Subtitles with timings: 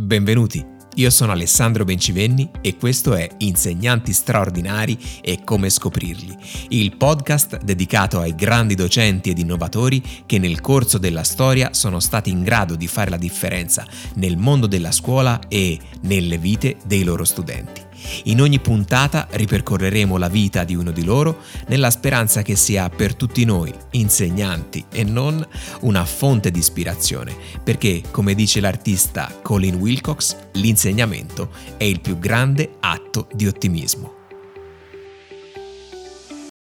[0.00, 0.64] Benvenuti,
[0.94, 6.36] io sono Alessandro Bencivenni e questo è Insegnanti straordinari e come scoprirli,
[6.68, 12.30] il podcast dedicato ai grandi docenti ed innovatori che nel corso della storia sono stati
[12.30, 13.84] in grado di fare la differenza
[14.14, 17.87] nel mondo della scuola e nelle vite dei loro studenti.
[18.24, 21.38] In ogni puntata ripercorreremo la vita di uno di loro
[21.68, 25.46] nella speranza che sia per tutti noi, insegnanti e non,
[25.80, 32.76] una fonte di ispirazione, perché, come dice l'artista Colin Wilcox, l'insegnamento è il più grande
[32.80, 34.18] atto di ottimismo.